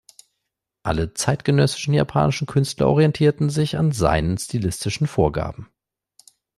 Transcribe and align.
Alle 0.81 1.13
zeitgenössischen 1.13 1.93
japanischen 1.93 2.47
Künstler 2.47 2.89
orientierten 2.89 3.51
sich 3.51 3.77
an 3.77 3.91
seinen 3.91 4.35
stilistischen 4.39 5.05
Vorgaben. 5.05 5.69